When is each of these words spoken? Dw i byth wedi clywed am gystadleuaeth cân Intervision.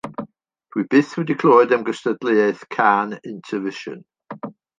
Dw 0.75 0.79
i 0.83 0.85
byth 0.93 1.11
wedi 1.17 1.35
clywed 1.43 1.75
am 1.77 1.85
gystadleuaeth 1.89 2.61
cân 2.77 3.07
Intervision. 3.35 4.01